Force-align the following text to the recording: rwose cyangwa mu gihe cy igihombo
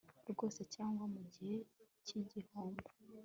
rwose 0.31 0.61
cyangwa 0.75 1.03
mu 1.13 1.21
gihe 1.33 1.57
cy 2.05 2.13
igihombo 2.21 2.87